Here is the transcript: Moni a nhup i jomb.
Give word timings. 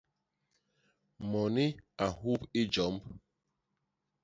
Moni 1.29 1.65
a 2.03 2.07
nhup 2.15 2.41
i 2.59 2.61
jomb. 2.73 3.01